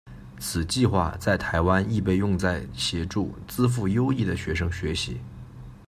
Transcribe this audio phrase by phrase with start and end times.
[0.39, 5.19] 此计画在台湾亦被用在协助资赋优异的学生学习。